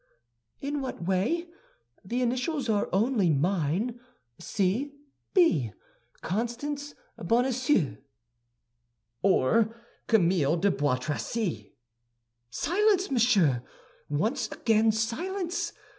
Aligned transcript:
"In 0.61 0.81
what 0.81 1.03
way? 1.03 1.45
The 2.03 2.23
initials 2.23 2.67
are 2.69 2.89
only 2.91 3.29
mine—C. 3.29 4.95
B., 5.35 5.71
Constance 6.21 6.95
Bonacieux." 7.19 7.97
"Or 9.21 9.75
Camille 10.07 10.57
de 10.57 10.71
Bois 10.71 10.95
Tracy." 10.97 11.75
"Silence, 12.49 13.11
monsieur! 13.11 13.61
Once 14.09 14.49
again, 14.51 14.91
silence! 14.91 15.71